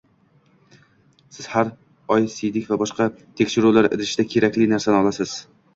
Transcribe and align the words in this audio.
Siz 1.37 1.49
har 1.51 1.69
oy 2.15 2.27
siydik 2.39 2.67
va 2.73 2.81
boshqa 2.85 3.09
tekshiruvlar 3.43 3.93
idishida 3.99 4.31
kerakli 4.35 4.73
narsani 4.75 5.03
olasiz 5.05 5.43